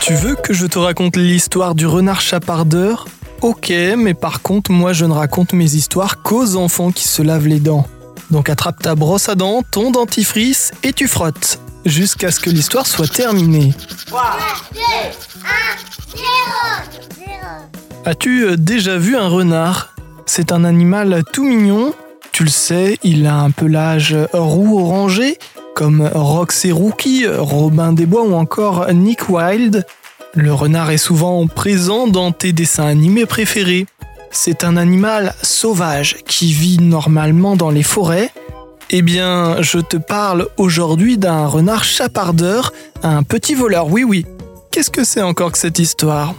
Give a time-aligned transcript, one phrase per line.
[0.00, 3.06] Tu veux que je te raconte l'histoire du renard chapardeur?
[3.42, 7.46] Ok, mais par contre, moi je ne raconte mes histoires qu'aux enfants qui se lavent
[7.46, 7.86] les dents.
[8.30, 12.86] Donc attrape ta brosse à dents, ton dentifrice et tu frottes, jusqu'à ce que l'histoire
[12.86, 13.74] soit terminée.
[14.06, 14.22] 3,
[14.74, 14.84] 2, 1,
[16.16, 16.24] 0,
[18.06, 19.94] As-tu euh, déjà vu un renard?
[20.30, 21.94] C'est un animal tout mignon.
[22.32, 25.38] Tu le sais, il a un pelage roux orangé,
[25.74, 29.86] comme Rox et Rookie, Robin des Bois ou encore Nick Wilde.
[30.34, 33.86] Le renard est souvent présent dans tes dessins animés préférés.
[34.30, 38.30] C'est un animal sauvage qui vit normalement dans les forêts.
[38.90, 44.26] Eh bien, je te parle aujourd'hui d'un renard chapardeur, un petit voleur, oui oui.
[44.70, 46.34] Qu'est-ce que c'est encore que cette histoire?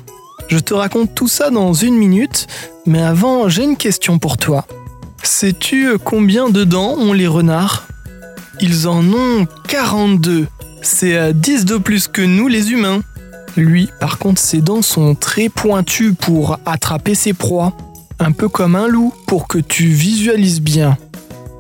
[0.50, 2.48] Je te raconte tout ça dans une minute,
[2.88, 4.66] mais avant, j'ai une question pour toi.
[5.22, 7.88] Sais-tu combien de dents ont les renards?
[8.60, 10.48] Ils en ont 42.
[10.82, 13.02] C'est 10 de plus que nous les humains.
[13.58, 17.74] Lui, par contre, ses dents sont très pointues pour attraper ses proies,
[18.18, 20.98] un peu comme un loup, pour que tu visualises bien.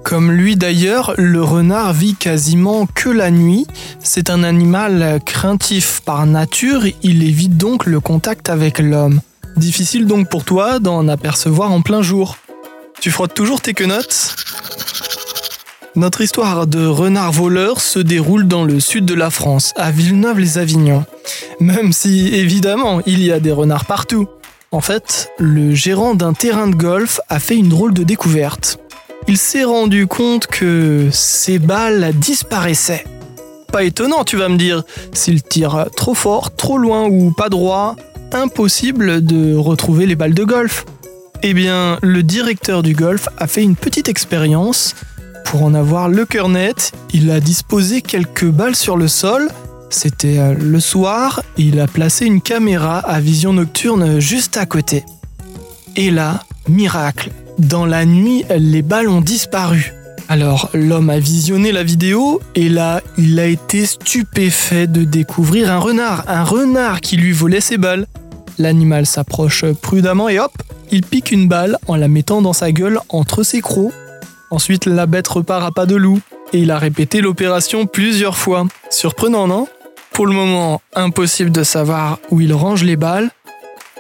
[0.04, 3.68] Comme lui d'ailleurs, le renard vit quasiment que la nuit.
[4.02, 9.22] C'est un animal craintif par nature, il évite donc le contact avec l'homme.
[9.58, 12.38] Difficile donc pour toi d'en apercevoir en plein jour.
[13.02, 14.36] Tu frottes toujours tes quenottes?
[15.96, 21.06] Notre histoire de renard voleur se déroule dans le sud de la France, à Villeneuve-les-Avignon.
[21.60, 24.28] Même si, évidemment, il y a des renards partout.
[24.72, 28.80] En fait, le gérant d'un terrain de golf a fait une drôle de découverte.
[29.30, 33.06] Il s'est rendu compte que ses balles disparaissaient.
[33.72, 34.82] Pas étonnant, tu vas me dire.
[35.14, 37.96] S'il tire trop fort, trop loin ou pas droit,
[38.32, 40.84] impossible de retrouver les balles de golf.
[41.44, 44.96] Eh bien, le directeur du golf a fait une petite expérience.
[45.46, 49.48] Pour en avoir le cœur net, il a disposé quelques balles sur le sol
[49.92, 55.04] c'était euh, le soir, il a placé une caméra à vision nocturne juste à côté.
[55.96, 59.94] Et là, miracle, dans la nuit, les balles ont disparu.
[60.30, 65.80] Alors l'homme a visionné la vidéo et là, il a été stupéfait de découvrir un
[65.80, 68.08] renard, un renard qui lui volait ses balles.
[68.60, 70.54] L'animal s'approche prudemment et hop,
[70.92, 73.92] il pique une balle en la mettant dans sa gueule entre ses crocs.
[74.52, 76.20] Ensuite, la bête repart à pas de loup
[76.54, 78.66] et il a répété l'opération plusieurs fois.
[78.90, 79.68] Surprenant, non?
[80.14, 83.30] Pour le moment, impossible de savoir où il range les balles.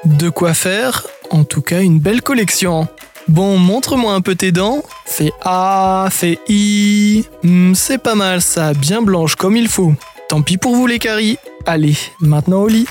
[0.05, 2.87] De quoi faire, en tout cas une belle collection.
[3.29, 4.83] Bon, montre-moi un peu tes dents.
[5.05, 7.25] Fais A, fais I.
[7.43, 9.93] Hmm, c'est pas mal ça, bien blanche comme il faut.
[10.27, 11.37] Tant pis pour vous les caries.
[11.65, 12.85] Allez, maintenant au lit.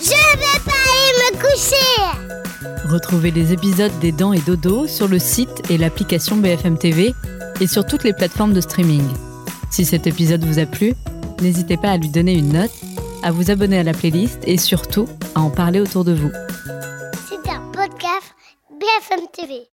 [0.00, 5.18] Je vais pas aller me coucher Retrouvez les épisodes des Dents et Dodo sur le
[5.18, 7.14] site et l'application BFM TV
[7.60, 9.06] et sur toutes les plateformes de streaming.
[9.70, 10.94] Si cet épisode vous a plu,
[11.42, 12.72] N'hésitez pas à lui donner une note,
[13.22, 16.30] à vous abonner à la playlist et surtout à en parler autour de vous.
[17.28, 18.34] C'est un podcast
[18.70, 19.75] BFM TV.